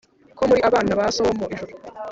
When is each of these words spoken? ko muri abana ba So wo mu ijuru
ko 0.37 0.43
muri 0.49 0.61
abana 0.69 0.91
ba 0.99 1.05
So 1.15 1.21
wo 1.27 1.33
mu 1.39 1.45
ijuru 1.53 1.73